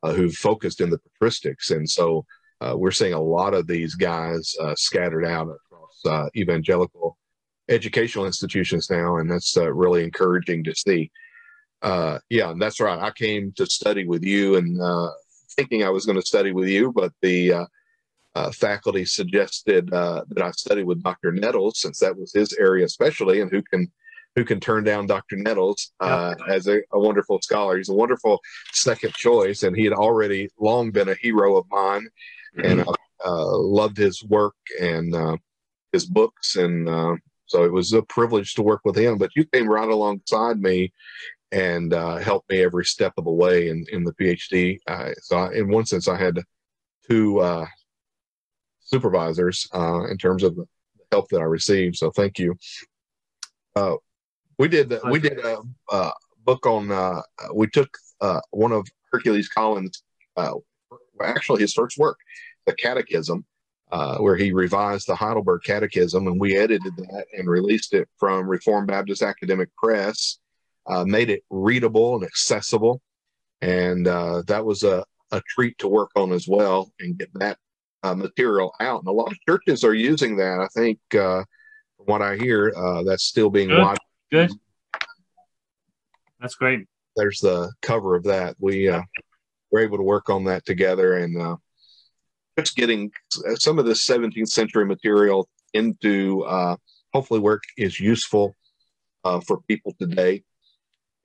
[0.04, 1.72] uh, who've focused in the patristics.
[1.72, 2.26] And so
[2.62, 7.18] uh, we're seeing a lot of these guys uh, scattered out across uh, evangelical
[7.70, 9.18] educational institutions now.
[9.18, 11.12] And that's uh, really encouraging to see.
[12.30, 13.00] yeah, that's right.
[13.00, 14.80] I came to study with you and
[15.56, 17.66] thinking I was going to study with you, but the uh,
[18.36, 21.32] uh, faculty suggested uh, that I study with Dr.
[21.32, 23.92] Nettles, since that was his area especially, and who can
[24.36, 25.38] who can turn down Dr.
[25.38, 27.78] Nettles uh, as a, a, wonderful scholar.
[27.78, 28.42] He's a wonderful
[28.74, 32.06] second choice, and he had already long been a hero of mine,
[32.58, 32.66] mm-hmm.
[32.66, 32.94] and I
[33.26, 35.38] uh, loved his work and uh,
[35.94, 39.18] his books, and so it was a privilege to work with him.
[39.18, 40.92] But you came right alongside me
[41.52, 44.78] and uh, helped me every step of the way in, in the PhD.
[44.88, 46.40] Uh, so, I, in one sense, I had
[47.08, 47.66] two uh,
[48.80, 50.66] supervisors uh, in terms of the
[51.12, 51.98] help that I received.
[51.98, 52.56] So, thank you.
[53.76, 53.96] Uh,
[54.58, 55.60] we did we did a,
[55.92, 56.14] a
[56.46, 56.92] book on.
[56.92, 57.22] Uh,
[57.54, 57.90] we took
[58.52, 60.04] one of Hercules Collins,
[61.22, 62.18] actually his first work,
[62.66, 63.46] the Catechism.
[64.20, 68.88] where he revised the Heidelberg Catechism, and we edited that and released it from Reformed
[68.88, 70.40] Baptist Academic Press
[70.88, 73.02] uh, made it readable and accessible.
[73.62, 77.58] And uh, that was a, a treat to work on as well and get that
[78.04, 79.00] uh, material out.
[79.00, 80.60] And a lot of churches are using that.
[80.60, 81.44] I think, uh,
[81.98, 83.80] from what I hear, uh, that's still being Good.
[83.80, 84.02] watched.
[84.32, 84.52] Good.
[86.40, 86.86] That's great.
[87.16, 88.56] There's the cover of that.
[88.60, 89.02] We uh,
[89.72, 91.56] were able to work on that together and uh,
[92.58, 93.12] just getting
[93.56, 96.76] some of this 17th century material into uh,
[97.14, 98.54] hopefully work is useful
[99.24, 100.44] uh, for people today.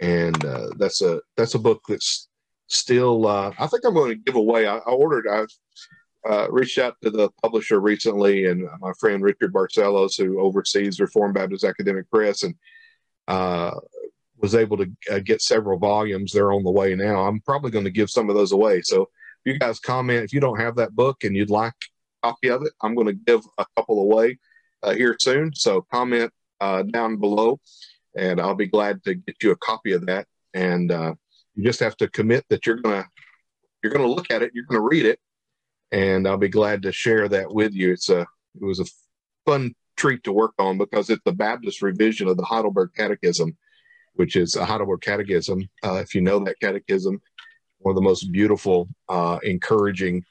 [0.01, 2.29] And uh, that's a that's a book that's
[2.69, 3.27] still.
[3.27, 4.67] Uh, I think I'm going to give away.
[4.67, 5.27] I, I ordered.
[5.29, 5.45] I
[6.29, 11.35] uh, reached out to the publisher recently, and my friend Richard Barcellos, who oversees Reformed
[11.35, 12.55] Baptist Academic Press, and
[13.29, 13.73] uh,
[14.39, 16.33] was able to uh, get several volumes.
[16.33, 17.27] They're on the way now.
[17.27, 18.83] I'm probably going to give some of those away.
[18.83, 21.75] So if you guys comment, if you don't have that book and you'd like
[22.23, 24.39] a copy of it, I'm going to give a couple away
[24.83, 25.55] uh, here soon.
[25.55, 26.33] So comment
[26.91, 27.59] down below,
[28.16, 30.27] and I'll be glad to get you a copy of that.
[30.55, 31.14] And uh,
[31.55, 33.07] you just have to commit that you're gonna
[33.83, 35.18] you're gonna look at it, you're gonna read it,
[35.92, 37.92] and I'll be glad to share that with you.
[37.92, 38.87] It's a it was a
[39.46, 43.57] fun treat to work on because it's the Baptist revision of the Heidelberg Catechism,
[44.14, 45.68] which is a Heidelberg Catechism.
[45.85, 47.20] Uh, if you know that catechism,
[47.79, 50.25] one of the most beautiful, uh, encouraging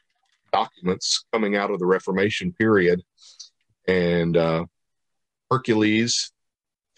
[0.51, 3.03] documents coming out of the Reformation period,
[3.87, 4.65] and uh,
[5.51, 6.31] Hercules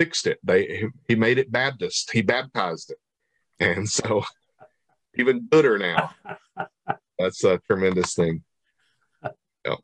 [0.02, 0.40] fixed it.
[0.44, 2.12] They he made it Baptist.
[2.12, 2.98] He baptized it,
[3.60, 4.24] and so
[5.16, 6.12] even gooder now.
[7.20, 8.44] That's a tremendous thing.
[9.64, 9.76] Yeah.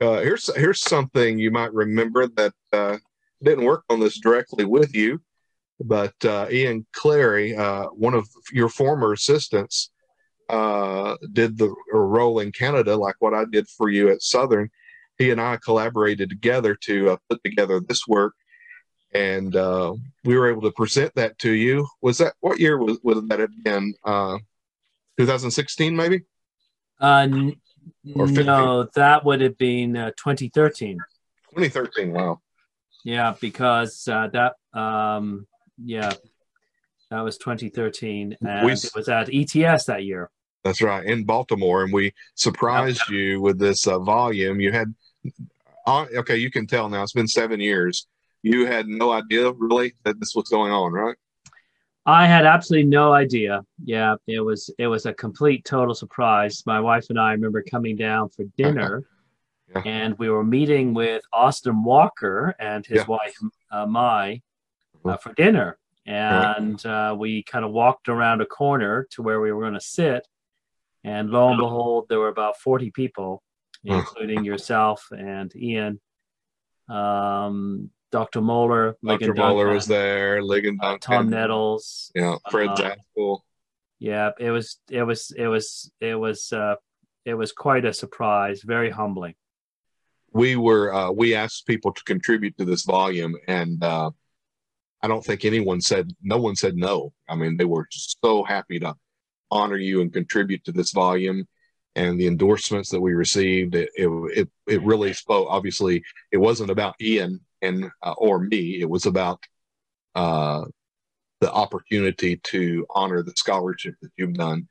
[0.00, 2.96] Uh, here's here's something you might remember that uh,
[3.42, 5.20] didn't work on this directly with you,
[5.84, 9.90] but uh, Ian Clary, uh, one of your former assistants,
[10.48, 14.70] uh, did the role in Canada, like what I did for you at Southern.
[15.18, 18.32] He and I collaborated together to uh, put together this work,
[19.12, 19.94] and uh,
[20.24, 21.86] we were able to present that to you.
[22.00, 23.94] Was that what year was, would that have been?
[24.04, 24.38] Uh,
[25.18, 26.22] 2016, maybe?
[27.00, 27.56] Uh, n-
[28.14, 28.46] Or 15.
[28.46, 30.98] no, that would have been uh, 2013.
[31.50, 32.12] 2013.
[32.12, 32.40] Wow.
[33.04, 35.46] Yeah, because uh, that, um,
[35.82, 36.12] yeah,
[37.10, 40.30] that was 2013, and We- it was at ETS that year.
[40.62, 44.60] That's right, in Baltimore, and we surprised you with this uh, volume.
[44.60, 44.94] You had,
[45.86, 47.02] uh, okay, you can tell now.
[47.02, 48.06] It's been seven years.
[48.42, 51.16] You had no idea really that this was going on, right?
[52.06, 53.62] I had absolutely no idea.
[53.84, 56.62] Yeah, it was it was a complete total surprise.
[56.66, 59.04] My wife and I remember coming down for dinner,
[59.74, 59.82] Yeah.
[59.84, 63.06] and we were meeting with Austin Walker and his Yeah.
[63.06, 63.36] wife
[63.70, 64.40] uh, Mai
[65.04, 65.20] uh, Mhm.
[65.22, 69.60] for dinner, and uh, we kind of walked around a corner to where we were
[69.60, 70.26] going to sit,
[71.04, 73.42] and lo and behold, there were about forty people,
[73.84, 76.00] including yourself and Ian.
[76.88, 78.40] Um, Dr.
[78.40, 79.32] Mohler, Dr.
[79.34, 82.94] Mohler Duncan, was there, Ligon Duncan, Tom Nettles, yeah, Fred uh,
[84.00, 86.76] yeah, it was it was it was it was uh
[87.24, 89.34] it was quite a surprise, very humbling.
[90.32, 94.10] we were uh, we asked people to contribute to this volume and uh,
[95.02, 98.78] i don't think anyone said no one said no i mean they were so happy
[98.78, 98.94] to
[99.50, 101.46] honor you and contribute to this volume
[101.96, 106.70] and the endorsements that we received it it, it, it really spoke obviously it wasn't
[106.70, 109.44] about ian and uh, or me it was about
[110.14, 110.64] uh,
[111.40, 114.68] the opportunity to honor the scholarship that you've done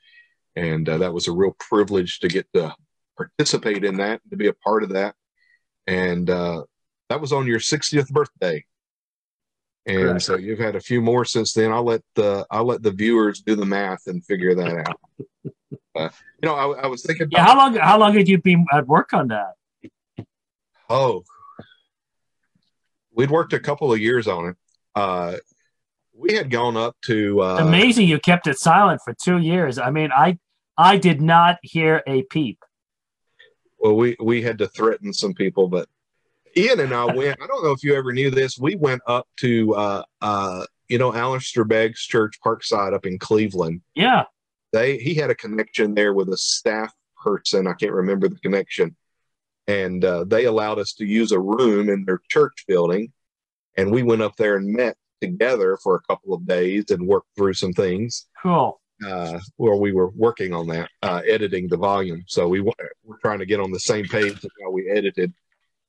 [0.55, 2.73] and uh, that was a real privilege to get to
[3.17, 5.15] participate in that to be a part of that
[5.87, 6.63] and uh,
[7.09, 8.63] that was on your 60th birthday.
[9.85, 10.21] And Correct.
[10.21, 11.71] so you've had a few more since then.
[11.71, 14.99] I'll let the I'll let the viewers do the math and figure that out.
[15.95, 16.09] uh,
[16.41, 18.65] you know, I, I was thinking Yeah, about how long how long had you been
[18.71, 19.53] at work on that?
[20.89, 21.23] oh,
[23.19, 24.55] we'd worked a couple of years on it.
[24.95, 25.35] Uh,
[26.15, 29.77] we had gone up to uh, Amazing you kept it silent for two years.
[29.77, 30.39] I mean, I
[30.77, 32.63] I did not hear a peep.
[33.77, 35.89] well, we we had to threaten some people, but
[36.55, 37.37] Ian and I went.
[37.43, 38.57] I don't know if you ever knew this.
[38.57, 43.81] We went up to uh, uh, you know Alistair Begg's church, Parkside, up in Cleveland.
[43.95, 44.23] Yeah.
[44.71, 48.95] they he had a connection there with a staff person i can't remember the connection
[49.67, 53.11] and uh, they allowed us to use a room in their church building
[53.79, 57.29] and we went up there and met together for a couple of days and worked
[57.35, 58.79] through some things Cool.
[59.05, 62.73] uh, where we were working on that uh, editing the volume so we were
[63.21, 65.33] trying to get on the same page of how we edited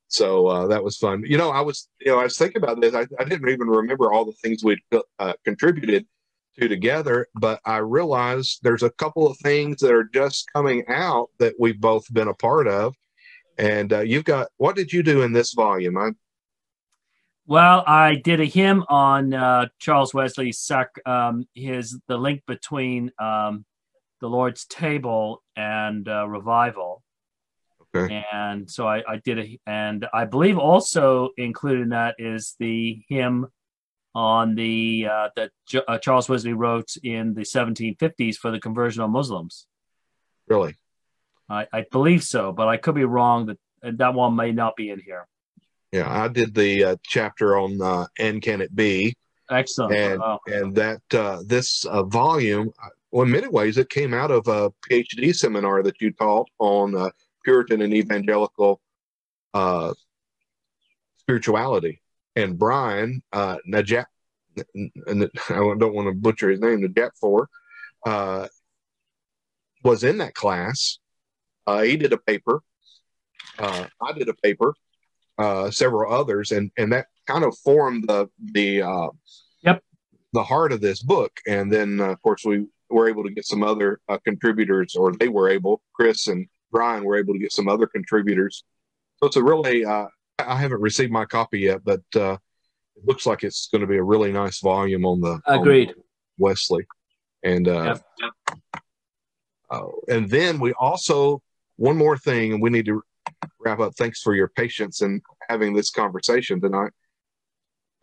[0.07, 2.81] so uh, that was fun you know i was you know i was thinking about
[2.81, 4.79] this i, I didn't even remember all the things we'd
[5.19, 6.05] uh, contributed
[6.59, 11.29] to together, but I realized there's a couple of things that are just coming out
[11.39, 12.93] that we've both been a part of.
[13.57, 15.97] And uh, you've got what did you do in this volume?
[15.97, 16.09] I
[17.47, 23.11] Well, I did a hymn on uh, Charles Wesley's sac um, his the link between
[23.19, 23.65] um,
[24.21, 27.03] the Lord's table and uh, revival.
[27.93, 28.23] Okay.
[28.31, 33.03] And so I, I did a, and I believe also included in that is the
[33.09, 33.47] hymn
[34.15, 39.03] on the uh, that J- uh, Charles Wesley wrote in the 1750s for the conversion
[39.03, 39.67] of Muslims.
[40.47, 40.75] Really?
[41.49, 43.47] I, I believe so, but I could be wrong.
[43.47, 45.27] That that one may not be in here.
[45.91, 49.15] Yeah, I did the uh, chapter on uh, "And Can It Be."
[49.49, 49.93] Excellent.
[49.93, 50.39] And oh.
[50.47, 52.71] and that uh, this uh, volume,
[53.11, 56.95] well, in many ways, it came out of a PhD seminar that you taught on
[56.95, 57.09] uh,
[57.43, 58.79] Puritan and evangelical
[59.53, 59.93] uh,
[61.17, 62.01] spirituality.
[62.37, 64.05] And Brian uh, Najap,
[65.07, 67.47] and I don't want to butcher his name, Najapfour,
[68.05, 68.47] uh,
[69.83, 70.99] was in that class.
[71.67, 72.61] Uh, he did a paper.
[73.59, 74.73] Uh, I did a paper.
[75.41, 79.09] Uh, several others, and and that kind of formed the the uh,
[79.61, 79.81] yep
[80.33, 81.31] the heart of this book.
[81.47, 85.13] And then, uh, of course, we were able to get some other uh, contributors, or
[85.13, 85.81] they were able.
[85.93, 88.63] Chris and Brian were able to get some other contributors.
[89.17, 90.07] So it's a really, uh,
[90.39, 92.37] I haven't received my copy yet, but uh,
[92.95, 95.95] it looks like it's going to be a really nice volume on the agreed on
[96.37, 96.85] Wesley,
[97.43, 98.31] and uh, yep.
[99.69, 101.41] uh, and then we also
[101.77, 103.03] one more thing, and we need to
[103.59, 103.93] wrap up.
[103.95, 106.91] Thanks for your patience and having this conversation tonight.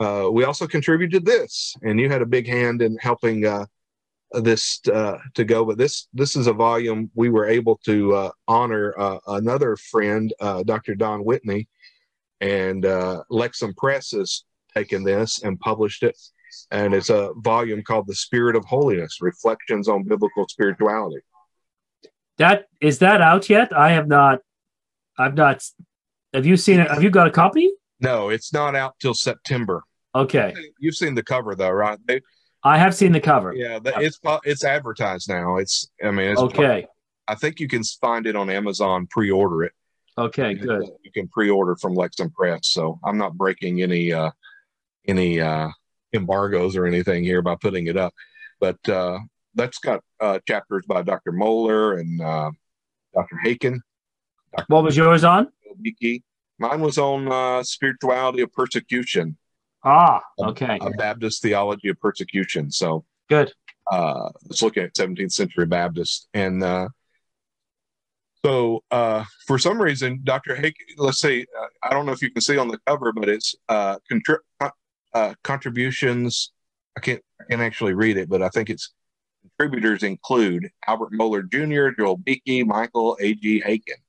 [0.01, 3.67] Uh, we also contributed this, and you had a big hand in helping uh,
[4.33, 5.65] this uh, to go.
[5.65, 10.33] But this this is a volume we were able to uh, honor uh, another friend,
[10.41, 10.95] uh, Dr.
[10.95, 11.69] Don Whitney,
[12.41, 16.17] and Lexham Press has taken this and published it,
[16.71, 21.23] and it's a volume called "The Spirit of Holiness: Reflections on Biblical Spirituality."
[22.37, 23.77] That is that out yet?
[23.77, 24.43] I have not.
[25.19, 25.63] I've not.
[26.33, 26.91] Have you seen it?
[26.91, 27.71] Have you got a copy?
[28.01, 29.83] No, it's not out till September.
[30.15, 30.55] Okay.
[30.79, 31.99] You've seen the cover though, right?
[32.07, 32.21] They,
[32.63, 33.55] I have seen the cover.
[33.55, 35.57] Yeah, it's it's advertised now.
[35.57, 36.87] It's I mean, it's okay.
[37.27, 39.07] I think you can find it on Amazon.
[39.11, 39.73] Pre-order it.
[40.17, 40.89] Okay, good.
[41.03, 42.69] You can pre-order from Lexham Press.
[42.69, 44.31] So I'm not breaking any uh,
[45.07, 45.69] any uh,
[46.13, 48.13] embargoes or anything here by putting it up,
[48.61, 49.19] but uh,
[49.55, 51.33] that's got uh, chapters by Dr.
[51.33, 52.51] Mohler and uh,
[53.15, 53.37] Dr.
[53.45, 53.81] Haykin.
[54.57, 54.67] Dr.
[54.69, 55.49] What was yours on?
[56.59, 59.37] Mine was on uh, spirituality of persecution.
[59.85, 60.79] Ah, okay.
[60.81, 62.71] A, a, Baptist theology of persecution.
[62.71, 63.53] So good.
[63.91, 66.29] Uh, let's look at 17th century Baptist.
[66.35, 66.89] And uh,
[68.45, 70.57] so uh, for some reason, Dr.
[70.57, 73.29] Hake, let's say, uh, I don't know if you can see on the cover, but
[73.29, 74.71] it's uh, contri-
[75.15, 76.53] uh, contributions.
[76.97, 78.93] I can't, I can't actually read it, but I think it's
[79.43, 83.63] contributors include Albert Mohler Jr., Joel Beeke, Michael A.G.
[83.65, 84.01] Haykin.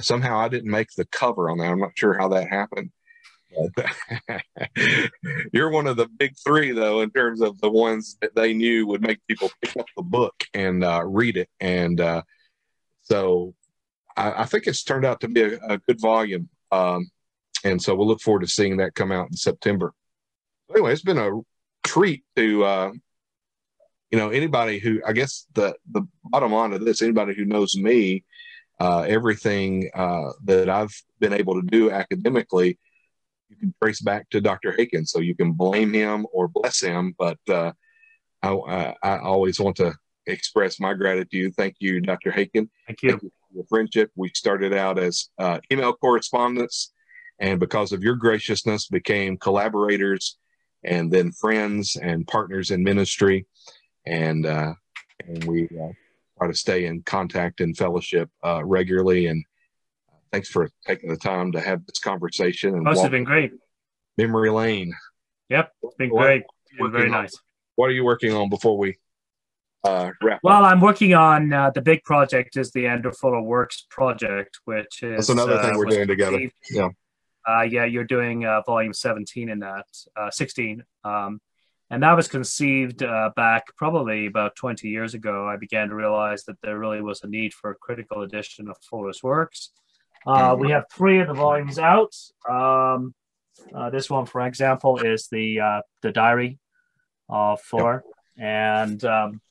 [0.00, 1.70] Somehow I didn't make the cover on that.
[1.70, 2.90] I'm not sure how that happened.
[5.52, 8.86] You're one of the big three, though, in terms of the ones that they knew
[8.86, 11.48] would make people pick up the book and uh, read it.
[11.60, 12.22] And uh,
[13.02, 13.54] so
[14.16, 16.48] I, I, think it's turned out to be a, a good volume.
[16.70, 17.10] Um,
[17.64, 19.92] and so we'll look forward to seeing that come out in September.
[20.70, 21.30] Anyway, it's been a
[21.84, 22.92] treat to, uh,
[24.10, 27.76] you know, anybody who, I guess the, the bottom line of this, anybody who knows
[27.76, 28.24] me,
[28.82, 32.78] uh, everything uh, that I've been able to do academically
[33.52, 34.72] you can trace back to Dr.
[34.72, 35.06] Haykin.
[35.06, 37.72] So you can blame him or bless him, but uh,
[38.42, 39.94] I, I, always want to
[40.26, 41.54] express my gratitude.
[41.56, 42.30] Thank you, Dr.
[42.32, 42.68] Haykin.
[42.86, 43.10] Thank you.
[43.10, 44.10] Thank you for your friendship.
[44.16, 46.92] We started out as uh, email correspondence,
[47.38, 50.38] and because of your graciousness, became collaborators,
[50.82, 53.46] and then friends and partners in ministry,
[54.06, 54.74] and uh,
[55.26, 55.92] and we uh,
[56.42, 59.44] try to stay in contact and fellowship uh, regularly and
[60.32, 62.74] thanks for taking the time to have this conversation.
[62.74, 63.52] And Most have been great.
[64.18, 64.94] Memory lane.
[65.50, 66.42] Yep, it's been what, great.
[66.78, 67.34] Very on, nice.
[67.76, 68.96] What are you working on before we
[69.84, 70.40] uh, wrap?
[70.42, 70.64] Well?
[70.64, 75.16] I'm working on uh, the big project is the Andrew Fuller Works project, which is
[75.16, 76.40] that's another thing uh, we're doing together.
[76.70, 76.88] Yeah.
[77.46, 79.86] Uh, yeah, you're doing uh, volume 17 in that,
[80.16, 80.84] uh, 16.
[81.04, 81.40] Um,
[81.92, 85.46] and that was conceived uh, back probably about 20 years ago.
[85.46, 88.78] I began to realize that there really was a need for a critical edition of
[88.78, 89.72] Fuller's works.
[90.26, 92.14] Uh, we have three of the volumes out.
[92.48, 93.14] Um,
[93.74, 96.58] uh, this one, for example, is the uh, the diary
[97.28, 98.02] of Fuller,
[98.38, 99.42] and um,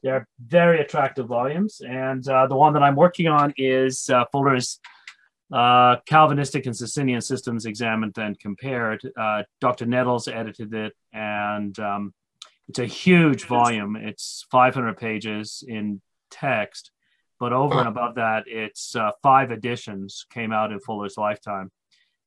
[0.00, 1.80] they're very attractive volumes.
[1.80, 4.78] And uh, the one that I'm working on is uh, Fuller's
[5.52, 9.00] uh, Calvinistic and Socinian Systems Examined and Compared.
[9.60, 9.86] Dr.
[9.86, 12.14] Nettles edited it, and um,
[12.68, 13.96] it's a huge volume.
[13.96, 16.90] It's 500 pages in text
[17.38, 21.70] but over and above that, it's uh, five editions came out in Fuller's lifetime.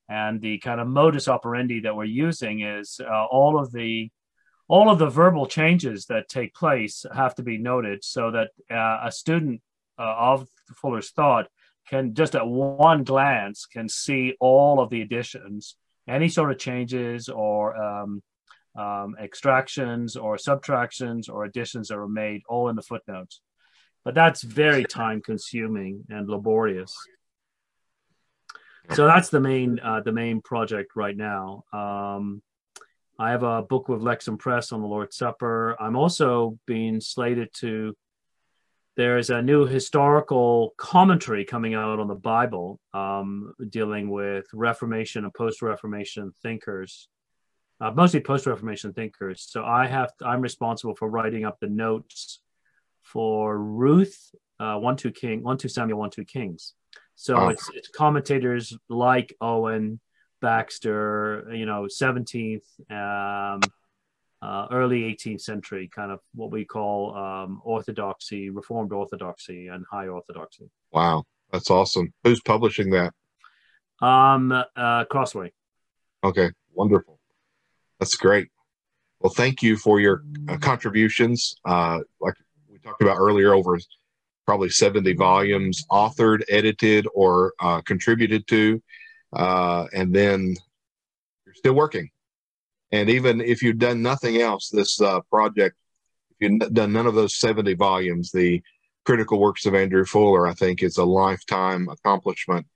[0.07, 4.09] And the kind of modus operandi that we're using is uh, all of the
[4.67, 9.05] all of the verbal changes that take place have to be noted so that uh,
[9.05, 9.61] a student
[9.99, 10.47] uh, of
[10.77, 11.47] Fuller's thought
[11.87, 15.75] can just at one glance can see all of the additions,
[16.07, 18.21] any sort of changes or um,
[18.77, 23.41] um, extractions or subtractions or additions that were made, all in the footnotes.
[24.03, 26.95] But that's very time consuming and laborious.
[28.93, 31.63] So that's the main uh, the main project right now.
[31.71, 32.41] Um,
[33.19, 35.77] I have a book with Lexham Press on the Lord's Supper.
[35.79, 37.95] I'm also being slated to.
[38.97, 45.33] There's a new historical commentary coming out on the Bible, um, dealing with Reformation and
[45.33, 47.07] post-Reformation thinkers,
[47.79, 49.47] uh, mostly post-Reformation thinkers.
[49.49, 52.41] So I have I'm responsible for writing up the notes
[53.01, 56.73] for Ruth, uh, one two King, one two Samuel, one two Kings.
[57.15, 57.47] So oh.
[57.49, 59.99] it's, it's commentators like Owen,
[60.41, 63.61] Baxter, you know, 17th, um,
[64.41, 70.07] uh, early 18th century, kind of what we call um, orthodoxy, reformed orthodoxy, and high
[70.07, 70.69] orthodoxy.
[70.91, 72.13] Wow, that's awesome.
[72.23, 73.13] Who's publishing that?
[74.01, 75.51] Um, uh, Crossway.
[76.23, 77.19] Okay, wonderful.
[77.99, 78.49] That's great.
[79.19, 81.55] Well, thank you for your uh, contributions.
[81.63, 82.33] Uh, like
[82.67, 83.77] we talked about earlier, over
[84.47, 88.81] probably 70 volumes authored, edited, or uh, contributed to.
[89.31, 90.55] Uh, and then
[91.45, 92.09] you're still working.
[92.91, 95.75] And even if you've done nothing else, this uh, project,
[96.31, 98.61] if you've done none of those 70 volumes, the
[99.05, 102.67] critical works of Andrew Fuller, I think, is a lifetime accomplishment.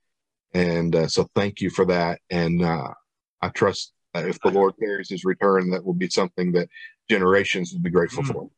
[0.54, 2.20] And uh, so thank you for that.
[2.30, 2.94] And uh,
[3.42, 6.68] I trust if the Lord carries his return, that will be something that
[7.08, 8.32] generations will be grateful mm.
[8.32, 8.50] for.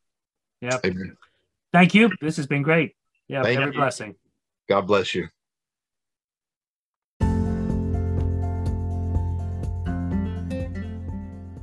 [0.61, 0.77] Yeah.
[1.71, 2.09] Thank you.
[2.21, 2.95] This has been great.
[3.27, 3.43] Yeah.
[3.43, 3.79] Thank every you.
[3.79, 4.15] blessing.
[4.67, 5.27] God bless you.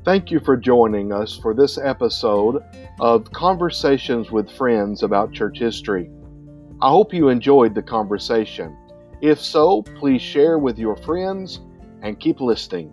[0.06, 2.62] Thank you for joining us for this episode
[3.00, 6.08] of Conversations with Friends about Church History.
[6.80, 8.76] I hope you enjoyed the conversation.
[9.20, 11.58] If so, please share with your friends
[12.02, 12.92] and keep listening.